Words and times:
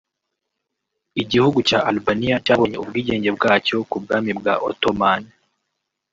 Igihugu 1.21 1.57
cya 1.67 1.79
Albania 1.91 2.35
cyabonye 2.45 2.77
ubwigenge 2.83 3.29
bwacxyo 3.37 3.77
ku 3.89 3.95
bwami 4.03 4.31
bwa 4.39 4.53
Ottoman 4.69 5.21